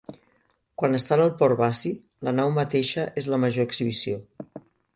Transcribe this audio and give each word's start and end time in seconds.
Quan 0.81 0.99
està 0.99 1.17
en 1.17 1.21
el 1.25 1.33
port 1.41 1.59
basi, 1.59 1.91
la 2.29 2.33
nau 2.39 2.51
mateixa 2.57 3.07
és 3.23 3.29
la 3.35 3.39
major 3.45 3.69
exhibició. 3.69 4.21